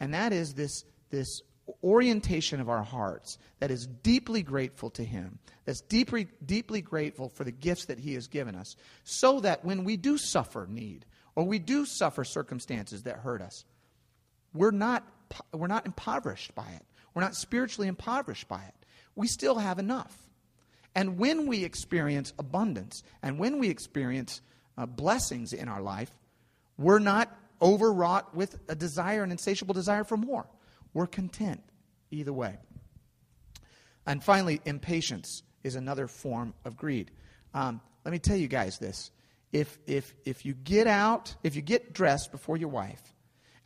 [0.00, 1.42] And that is this, this
[1.82, 7.44] orientation of our hearts that is deeply grateful to Him, that's deeply, deeply grateful for
[7.44, 11.44] the gifts that He has given us, so that when we do suffer need or
[11.44, 13.64] we do suffer circumstances that hurt us,
[14.54, 15.06] we're not,
[15.52, 16.82] we're not impoverished by it.
[17.14, 18.74] We're not spiritually impoverished by it.
[19.14, 20.16] We still have enough.
[20.94, 24.40] And when we experience abundance and when we experience
[24.78, 26.10] uh, blessings in our life,
[26.78, 30.46] we're not overwrought with a desire, an insatiable desire for more.
[30.96, 31.60] We're content
[32.10, 32.56] either way.
[34.06, 37.10] And finally, impatience is another form of greed.
[37.52, 39.10] Um, let me tell you guys this.
[39.52, 43.02] If, if, if you get out, if you get dressed before your wife,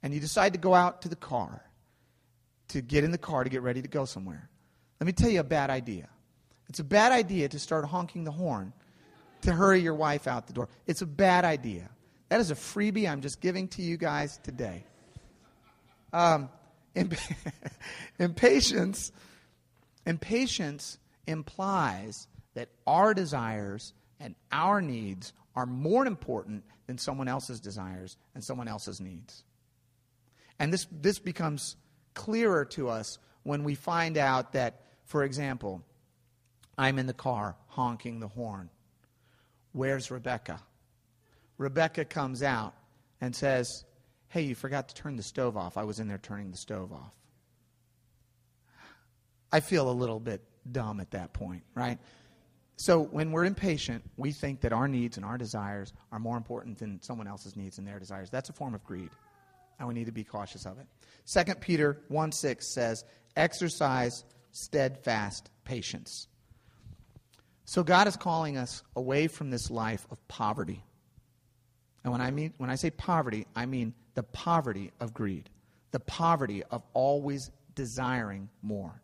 [0.03, 1.63] and you decide to go out to the car,
[2.67, 4.51] to get in the car to get ready to go somewhere,
[4.99, 6.09] let me tell you a bad idea.
[6.69, 8.73] It's a bad idea to start honking the horn
[9.43, 10.69] to hurry your wife out the door.
[10.89, 11.91] It's a bad idea.
[12.29, 14.85] That is a freebie I'm just giving to you guys today.
[16.13, 16.49] Um,
[16.95, 19.13] impatience,
[20.07, 28.17] impatience implies that our desires and our needs are more important than someone else's desires
[28.35, 29.45] and someone else's needs.
[30.59, 31.77] And this, this becomes
[32.15, 35.83] clearer to us when we find out that, for example,
[36.77, 38.71] I'm in the car honking the horn.
[39.73, 40.61] Where's Rebecca?
[41.59, 42.75] Rebecca comes out
[43.21, 43.85] and says,
[44.31, 45.77] Hey, you forgot to turn the stove off.
[45.77, 47.13] I was in there turning the stove off.
[49.53, 50.41] I feel a little bit
[50.71, 51.99] dumb at that point, right?
[52.77, 56.79] So when we're impatient, we think that our needs and our desires are more important
[56.79, 58.31] than someone else's needs and their desires.
[58.31, 59.11] That's a form of greed,
[59.79, 60.87] and we need to be cautious of it.
[61.27, 63.05] 2 Peter 1 6 says,
[63.37, 66.29] Exercise steadfast patience.
[67.65, 70.85] So God is calling us away from this life of poverty.
[72.05, 75.51] And when I mean when I say poverty, I mean the poverty of greed,
[75.91, 79.01] the poverty of always desiring more.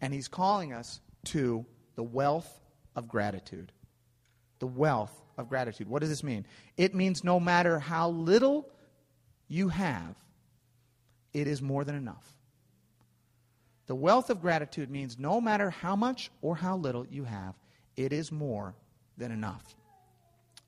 [0.00, 2.60] And he's calling us to the wealth
[2.96, 3.72] of gratitude.
[4.58, 5.88] The wealth of gratitude.
[5.88, 6.46] What does this mean?
[6.76, 8.68] It means no matter how little
[9.48, 10.14] you have,
[11.32, 12.34] it is more than enough.
[13.86, 17.54] The wealth of gratitude means no matter how much or how little you have,
[17.96, 18.74] it is more
[19.18, 19.74] than enough.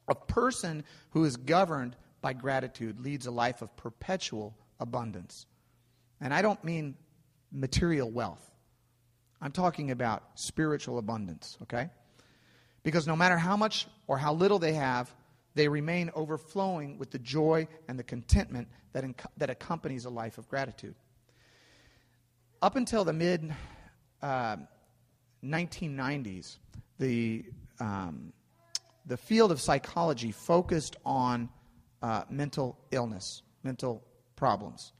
[0.09, 5.47] A person who is governed by gratitude leads a life of perpetual abundance.
[6.21, 6.97] And I don't mean
[7.53, 8.51] material wealth,
[9.41, 11.91] I'm talking about spiritual abundance, okay?
[12.83, 15.15] Because no matter how much or how little they have,
[15.55, 20.39] they remain overflowing with the joy and the contentment that, inc- that accompanies a life
[20.39, 20.95] of gratitude.
[22.63, 23.55] Up until the mid
[24.23, 24.57] uh,
[25.45, 26.59] 1990s,
[26.99, 27.45] the,
[27.79, 28.33] um,
[29.07, 31.49] the field of psychology focused on
[32.03, 34.93] uh, mental illness, mental problems.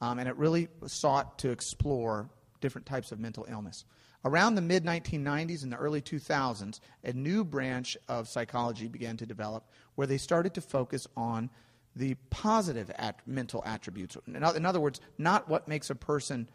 [0.00, 2.28] Um, and it really sought to explore
[2.60, 3.84] different types of mental illness.
[4.24, 9.26] Around the mid 1990s and the early 2000s, a new branch of psychology began to
[9.26, 11.50] develop where they started to focus on
[11.96, 14.16] the positive at mental attributes.
[14.26, 16.48] In other words, not what makes a person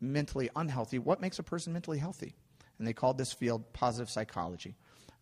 [0.00, 2.34] mentally unhealthy, what makes a person mentally healthy.
[2.78, 4.76] And they called this field positive psychology.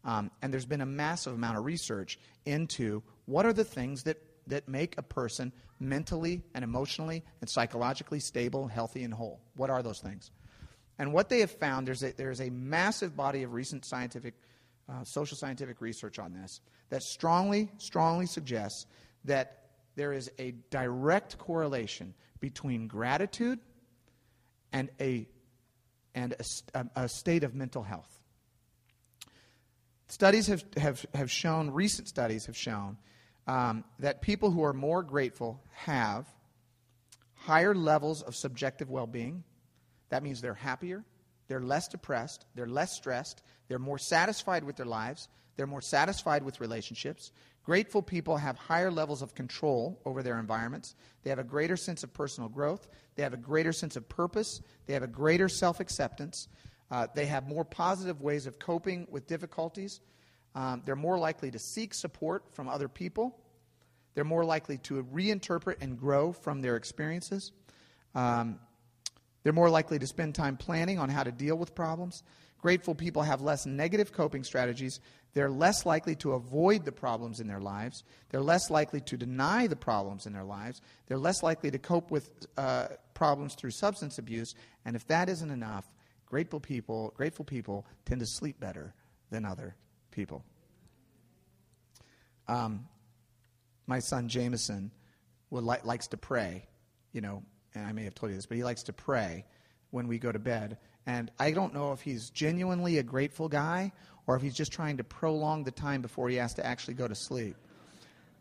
[0.07, 4.23] Um, and there's been a massive amount of research into what are the things that,
[4.47, 9.40] that make a person mentally and emotionally and psychologically stable, healthy, and whole.
[9.57, 10.31] What are those things?
[10.99, 14.35] And what they have found, there's a, there's a massive body of recent scientific,
[14.88, 18.87] uh, social scientific research on this that strongly, strongly suggests
[19.25, 19.64] that
[19.97, 23.59] there is a direct correlation between gratitude
[24.73, 25.27] and a,
[26.14, 26.37] and
[26.75, 28.15] a, a state of mental health.
[30.09, 32.97] Studies have, have, have shown, recent studies have shown,
[33.47, 36.27] um, that people who are more grateful have
[37.35, 39.42] higher levels of subjective well being.
[40.11, 41.05] That means they're happier,
[41.49, 46.45] they're less depressed, they're less stressed, they're more satisfied with their lives, they're more satisfied
[46.45, 47.33] with relationships.
[47.64, 50.95] Grateful people have higher levels of control over their environments.
[51.25, 52.87] They have a greater sense of personal growth.
[53.16, 54.61] They have a greater sense of purpose.
[54.87, 56.47] They have a greater self acceptance.
[56.90, 60.01] Uh, they have more positive ways of coping with difficulties.
[60.55, 63.38] Um, they're more likely to seek support from other people.
[64.14, 67.53] They're more likely to reinterpret and grow from their experiences.
[68.14, 68.59] Um,
[69.42, 72.22] they're more likely to spend time planning on how to deal with problems.
[72.59, 74.99] Grateful people have less negative coping strategies.
[75.35, 78.03] They're less likely to avoid the problems in their lives.
[78.31, 80.81] They're less likely to deny the problems in their lives.
[81.07, 84.55] They're less likely to cope with uh, problems through substance abuse.
[84.87, 85.85] And if that isn't enough,
[86.26, 88.92] grateful people, grateful people tend to sleep better
[89.30, 89.74] than other
[90.10, 90.44] people.
[92.48, 92.86] Um,
[93.86, 94.90] my son Jameson
[95.50, 96.66] would li- likes to pray,
[97.12, 97.42] you know,
[97.74, 99.44] and I may have told you this, but he likes to pray
[99.90, 100.78] when we go to bed.
[101.06, 103.92] And I don't know if he's genuinely a grateful guy
[104.26, 107.06] or if he's just trying to prolong the time before he has to actually go
[107.06, 107.56] to sleep.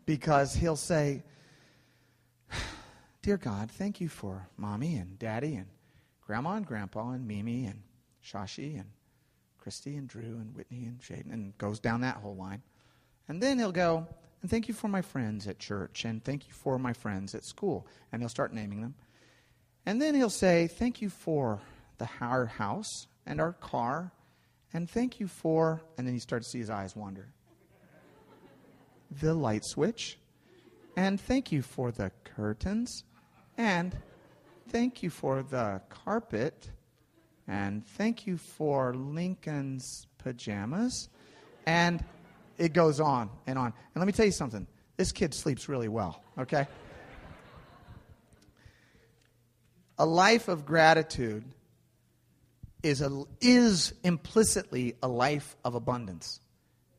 [0.04, 1.22] Because he'll say,
[3.22, 5.66] Dear God, thank you for mommy and daddy and
[6.26, 7.82] grandma and grandpa and Mimi and
[8.24, 8.90] Shashi and
[9.58, 12.62] Christy and Drew and Whitney and Shaden and goes down that whole line.
[13.28, 14.06] And then he'll go,
[14.42, 17.44] and thank you for my friends at church and thank you for my friends at
[17.44, 17.86] school.
[18.12, 18.94] And he'll start naming them.
[19.84, 21.60] And then he'll say, thank you for
[21.98, 24.12] the our house and our car
[24.72, 27.28] and thank you for, and then you start to see his eyes wander.
[29.10, 30.18] The light switch.
[30.96, 33.04] And thank you for the curtains.
[33.56, 33.96] And
[34.68, 36.70] thank you for the carpet.
[37.48, 41.08] And thank you for Lincoln's pajamas.
[41.64, 42.04] And
[42.58, 43.66] it goes on and on.
[43.66, 46.66] And let me tell you something this kid sleeps really well, okay?
[49.98, 51.44] A life of gratitude
[52.82, 56.40] is, a, is implicitly a life of abundance.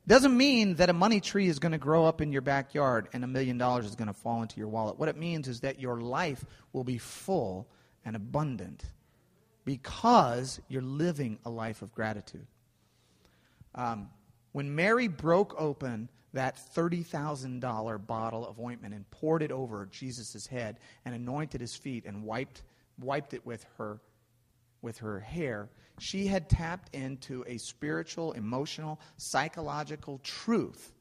[0.08, 3.26] Doesn't mean that a money tree is going to grow up in your backyard and
[3.26, 4.98] a million dollars is going to fall into your wallet.
[4.98, 7.68] What it means is that your life will be full
[8.06, 8.86] and abundant
[9.66, 12.48] because you're living a life of gratitude.
[13.76, 14.10] Um,
[14.54, 20.80] when Mary broke open that $30,000 bottle of ointment and poured it over Jesus' head
[21.04, 22.64] and anointed his feet and wiped,
[22.98, 24.00] wiped it with her
[24.82, 30.92] with her hair, she had tapped into a spiritual, emotional, psychological truth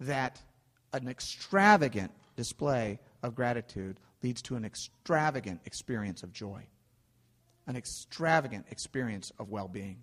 [0.00, 0.40] that
[0.92, 6.62] an extravagant display of gratitude leads to an extravagant experience of joy,
[7.66, 10.02] an extravagant experience of well being.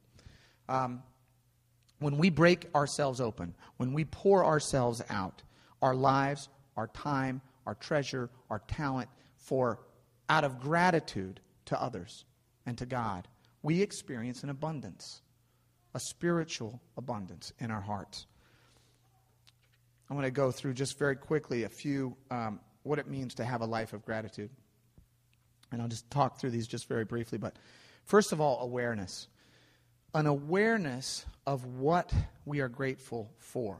[0.67, 1.03] Um,
[1.99, 5.43] when we break ourselves open, when we pour ourselves out,
[5.81, 9.79] our lives, our time, our treasure, our talent, for
[10.29, 12.25] out of gratitude to others
[12.65, 13.27] and to God,
[13.63, 15.21] we experience an abundance,
[15.95, 18.27] a spiritual abundance in our hearts.
[20.09, 23.45] I'm going to go through just very quickly a few um, what it means to
[23.45, 24.49] have a life of gratitude.
[25.71, 27.37] And I'll just talk through these just very briefly.
[27.37, 27.55] But
[28.03, 29.27] first of all, awareness.
[30.13, 32.13] An awareness of what
[32.45, 33.79] we are grateful for.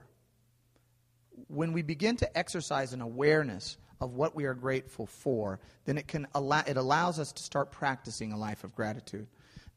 [1.48, 6.08] When we begin to exercise an awareness of what we are grateful for, then it,
[6.08, 9.28] can allow, it allows us to start practicing a life of gratitude.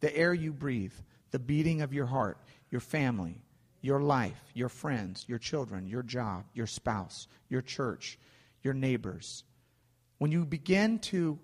[0.00, 0.92] The air you breathe,
[1.30, 2.38] the beating of your heart,
[2.70, 3.40] your family,
[3.80, 8.18] your life, your friends, your children, your job, your spouse, your church,
[8.62, 9.44] your neighbors.
[10.18, 11.38] When you begin to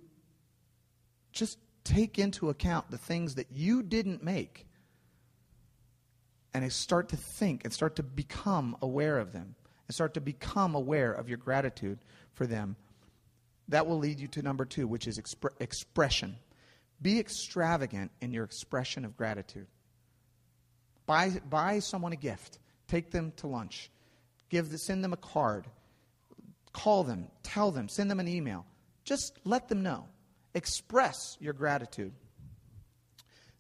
[1.33, 4.67] just take into account the things that you didn't make
[6.55, 9.55] and start to think and start to become aware of them
[9.89, 11.99] and start to become aware of your gratitude
[12.35, 12.77] for them,
[13.69, 16.37] that will lead you to number two, which is expre- expression.
[17.03, 19.67] Be extravagant in your expression of gratitude.
[21.05, 22.59] Buy, buy someone a gift.
[22.87, 23.91] Take them to lunch.
[24.49, 25.67] Give send them a card.
[26.73, 27.29] Call them.
[27.43, 27.89] Tell them.
[27.89, 28.65] Send them an email.
[29.05, 30.07] Just let them know.
[30.55, 32.13] Express your gratitude.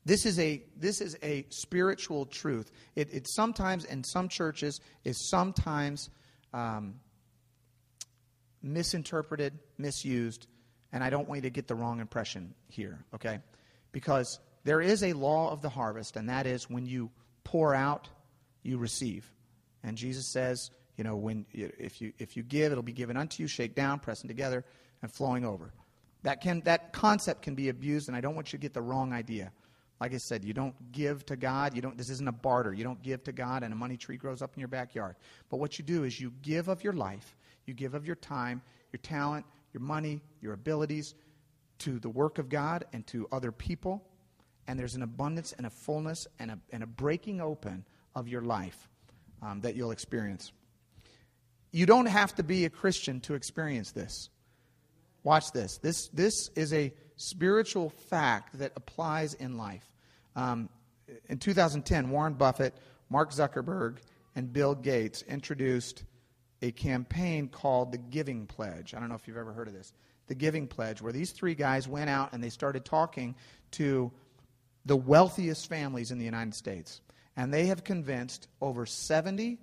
[0.04, 2.70] This is a, this is a spiritual truth.
[2.96, 6.10] It, it sometimes, in some churches, is sometimes
[6.52, 6.96] um,
[8.62, 10.46] misinterpreted, misused,
[10.92, 13.40] and I don't want you to get the wrong impression here, okay?
[13.92, 17.10] Because there is a law of the harvest, and that is when you
[17.44, 18.08] pour out,
[18.62, 19.30] you receive.
[19.82, 23.42] And Jesus says, you know, when if you if you give, it'll be given unto
[23.42, 24.64] you, shake down, pressing together,
[25.00, 25.72] and flowing over.
[26.22, 28.82] That can that concept can be abused, and I don't want you to get the
[28.82, 29.50] wrong idea.
[30.00, 31.74] Like I said, you don't give to God.
[31.74, 31.96] You don't.
[31.96, 32.72] This isn't a barter.
[32.72, 35.16] You don't give to God, and a money tree grows up in your backyard.
[35.48, 37.36] But what you do is you give of your life,
[37.66, 38.62] you give of your time,
[38.92, 41.14] your talent, your money, your abilities
[41.78, 44.02] to the work of God and to other people.
[44.66, 48.42] And there's an abundance and a fullness and a, and a breaking open of your
[48.42, 48.88] life
[49.42, 50.52] um, that you'll experience.
[51.72, 54.28] You don't have to be a Christian to experience this.
[55.24, 55.78] Watch this.
[55.78, 59.84] This, this is a spiritual fact that applies in life.
[60.36, 60.68] Um,
[61.28, 62.74] in 2010, Warren Buffett,
[63.08, 63.98] Mark Zuckerberg,
[64.34, 66.04] and Bill Gates introduced
[66.62, 68.94] a campaign called the Giving Pledge.
[68.94, 69.92] I don't know if you've ever heard of this.
[70.28, 73.34] The Giving Pledge, where these three guys went out and they started talking
[73.72, 74.12] to
[74.86, 77.00] the wealthiest families in the United States.
[77.36, 79.58] And they have convinced over 70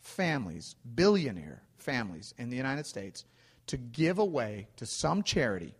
[0.00, 3.24] families, billionaire families in the United States,
[3.68, 5.74] to give away to some charity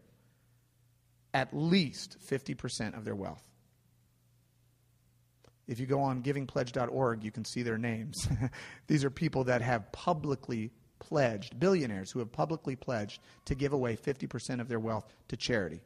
[1.34, 3.42] at least 50% of their wealth.
[5.66, 8.28] If you go on givingpledge.org, you can see their names.
[8.86, 13.96] These are people that have publicly pledged, billionaires who have publicly pledged to give away
[13.96, 15.80] 50% of their wealth to charity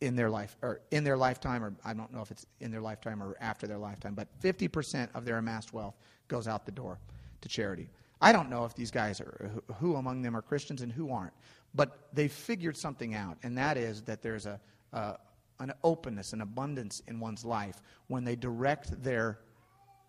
[0.00, 2.82] in their life or in their lifetime or I don't know if it's in their
[2.82, 5.94] lifetime or after their lifetime, but 50% of their amassed wealth
[6.28, 6.98] goes out the door
[7.40, 7.88] to charity.
[8.20, 11.34] I don't know if these guys are who among them are Christians and who aren't,
[11.74, 14.58] but they figured something out, and that is that there's a,
[14.92, 15.16] a
[15.58, 19.38] an openness, an abundance in one's life when they direct their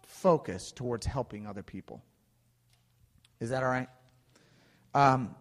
[0.05, 2.03] focus towards helping other people.
[3.39, 3.89] Is that all right?
[4.93, 5.35] Um,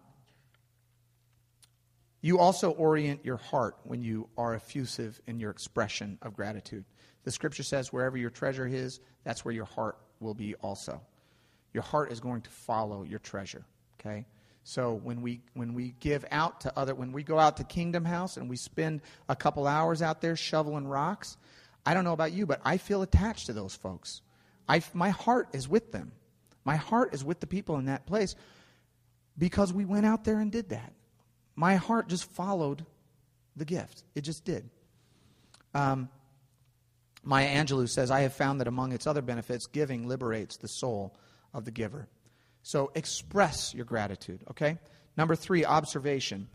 [2.21, 6.83] you also orient your heart when you are effusive in your expression of gratitude.
[7.23, 11.01] The scripture says, wherever your treasure is, that's where your heart will be also.
[11.73, 13.65] Your heart is going to follow your treasure,
[13.99, 14.25] okay?
[14.67, 18.03] So when we when we give out to other when we go out to Kingdom
[18.03, 18.99] House and we spend
[19.29, 21.37] a couple hours out there shoveling rocks,
[21.85, 24.21] I don't know about you, but I feel attached to those folks.
[24.67, 26.11] I, my heart is with them.
[26.65, 28.35] My heart is with the people in that place
[29.37, 30.91] because we went out there and did that.
[31.55, 32.85] My heart just followed
[33.55, 34.03] the gift.
[34.15, 34.69] It just did.
[35.73, 36.09] Um,
[37.23, 41.15] Maya Angelou says, I have found that among its other benefits, giving liberates the soul
[41.53, 42.09] of the giver.
[42.67, 44.77] So express your gratitude, okay?
[45.15, 46.49] Number three, observation.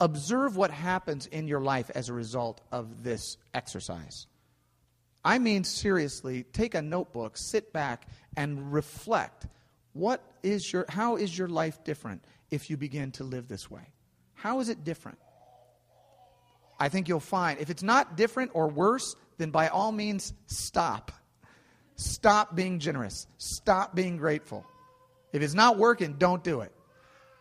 [0.00, 4.26] Observe what happens in your life as a result of this exercise.
[5.24, 9.46] I mean, seriously, take a notebook, sit back, and reflect.
[9.92, 13.92] What is your, how is your life different if you begin to live this way?
[14.32, 15.18] How is it different?
[16.80, 21.12] I think you'll find if it's not different or worse, then by all means, stop.
[21.96, 23.26] Stop being generous.
[23.38, 24.64] Stop being grateful.
[25.32, 26.72] If it's not working, don't do it.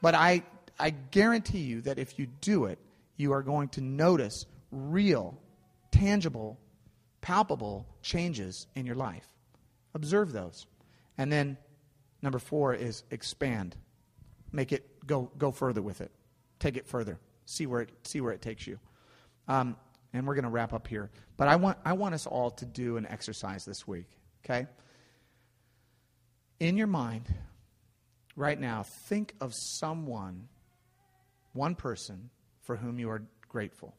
[0.01, 0.43] But I,
[0.79, 2.79] I guarantee you that if you do it,
[3.17, 5.39] you are going to notice real,
[5.91, 6.59] tangible,
[7.21, 9.27] palpable changes in your life.
[9.93, 10.65] Observe those.
[11.17, 11.57] And then
[12.21, 13.75] number four is expand.
[14.51, 16.11] Make it go, go further with it.
[16.59, 17.19] Take it further.
[17.45, 18.79] See where it, see where it takes you.
[19.47, 19.75] Um,
[20.13, 21.09] and we're going to wrap up here.
[21.37, 24.07] But I want, I want us all to do an exercise this week.
[24.43, 24.67] Okay?
[26.59, 27.33] In your mind,
[28.35, 30.47] right now, think of someone,
[31.53, 32.29] one person,
[32.61, 33.95] for whom you are grateful.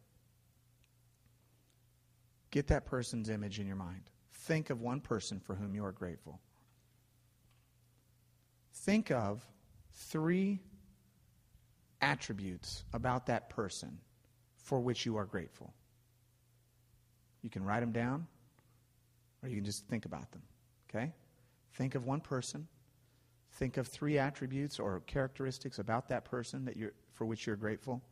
[2.51, 4.11] Get that person's image in your mind.
[4.33, 6.41] Think of one person for whom you are grateful.
[8.73, 9.47] Think of
[9.93, 10.61] three
[12.01, 13.99] attributes about that person
[14.57, 15.73] for which you are grateful.
[17.43, 18.27] You can write them down
[19.45, 20.43] or you can just think about them.
[20.91, 21.13] Okay?
[21.75, 22.67] Think of one person.
[23.53, 28.03] Think of three attributes or characteristics about that person that you're, for which you're grateful.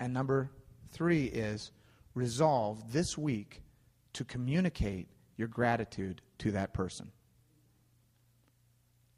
[0.00, 0.50] And number
[0.92, 1.70] three is
[2.14, 3.62] resolve this week
[4.14, 7.12] to communicate your gratitude to that person.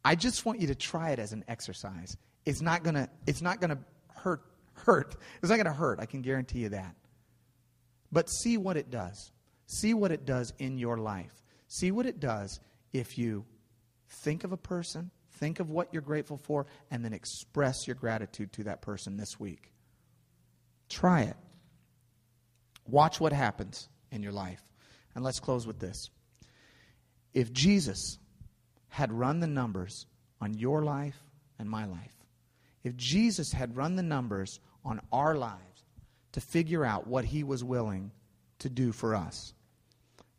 [0.04, 2.16] I just want you to try it as an exercise.
[2.44, 3.78] It's not gonna, it's not gonna
[4.14, 4.42] hurt,
[4.74, 5.16] hurt.
[5.42, 6.00] It's not to hurt.
[6.00, 6.94] I can guarantee you that.
[8.10, 9.32] But see what it does.
[9.68, 11.44] See what it does in your life.
[11.68, 12.58] See what it does
[12.94, 13.44] if you
[14.08, 18.50] think of a person, think of what you're grateful for, and then express your gratitude
[18.54, 19.70] to that person this week.
[20.88, 21.36] Try it.
[22.86, 24.62] Watch what happens in your life.
[25.14, 26.08] And let's close with this.
[27.34, 28.18] If Jesus
[28.88, 30.06] had run the numbers
[30.40, 31.22] on your life
[31.58, 32.24] and my life,
[32.84, 35.84] if Jesus had run the numbers on our lives
[36.32, 38.12] to figure out what he was willing
[38.60, 39.52] to do for us,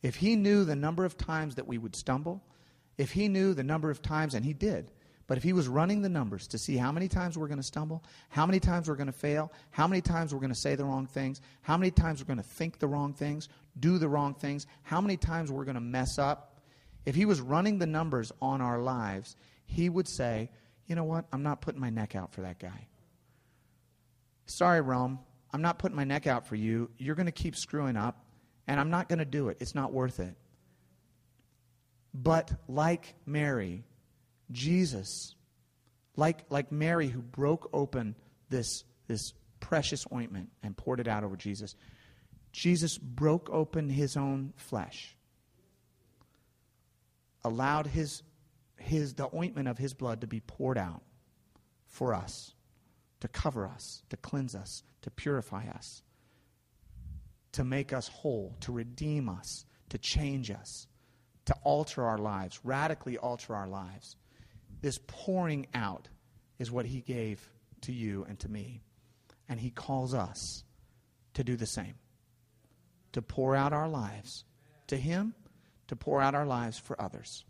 [0.01, 2.43] if he knew the number of times that we would stumble,
[2.97, 4.91] if he knew the number of times, and he did,
[5.27, 7.63] but if he was running the numbers to see how many times we're going to
[7.63, 10.73] stumble, how many times we're going to fail, how many times we're going to say
[10.75, 13.47] the wrong things, how many times we're going to think the wrong things,
[13.79, 16.59] do the wrong things, how many times we're going to mess up,
[17.05, 19.35] if he was running the numbers on our lives,
[19.65, 20.49] he would say,
[20.87, 21.25] you know what?
[21.31, 22.87] I'm not putting my neck out for that guy.
[24.47, 25.19] Sorry, Rome.
[25.53, 26.89] I'm not putting my neck out for you.
[26.97, 28.25] You're going to keep screwing up,
[28.69, 29.57] and I'm not going to do it.
[29.59, 30.35] It's not worth it.
[32.13, 33.83] But like Mary,
[34.51, 35.33] Jesus,
[36.15, 38.15] like, like Mary who broke open
[38.49, 41.75] this, this precious ointment and poured it out over Jesus,
[42.51, 45.17] Jesus broke open his own flesh,
[47.43, 48.21] allowed his,
[48.77, 51.01] his, the ointment of his blood to be poured out
[51.87, 52.53] for us,
[53.21, 56.03] to cover us, to cleanse us, to purify us,
[57.59, 60.87] to make us whole, to redeem us, to change us,
[61.43, 64.15] to alter our lives, radically alter our lives
[64.81, 66.07] this pouring out
[66.57, 67.49] is what he gave
[67.81, 68.79] to you and to me.
[69.49, 70.63] And he calls us
[71.33, 71.95] to do the same
[73.11, 74.45] to pour out our lives
[74.87, 75.33] to him,
[75.87, 77.43] to pour out our lives for others.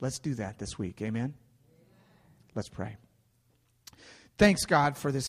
[0.00, 1.00] Let's do that this week.
[1.02, 1.34] Amen?
[2.56, 2.96] Let's pray.
[4.38, 5.18] Thanks, God, for this.